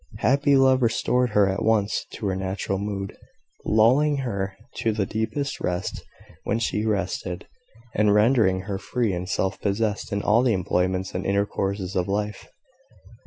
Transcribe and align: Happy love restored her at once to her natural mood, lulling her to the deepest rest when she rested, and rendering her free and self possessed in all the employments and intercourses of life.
Happy 0.17 0.55
love 0.55 0.81
restored 0.81 1.29
her 1.29 1.47
at 1.47 1.61
once 1.61 2.07
to 2.11 2.25
her 2.25 2.35
natural 2.35 2.79
mood, 2.79 3.15
lulling 3.63 4.17
her 4.17 4.57
to 4.73 4.91
the 4.91 5.05
deepest 5.05 5.59
rest 5.61 6.01
when 6.43 6.57
she 6.57 6.83
rested, 6.87 7.45
and 7.93 8.11
rendering 8.15 8.61
her 8.61 8.79
free 8.79 9.13
and 9.13 9.29
self 9.29 9.61
possessed 9.61 10.11
in 10.11 10.23
all 10.23 10.41
the 10.41 10.53
employments 10.53 11.13
and 11.13 11.23
intercourses 11.23 11.95
of 11.95 12.07
life. 12.07 12.47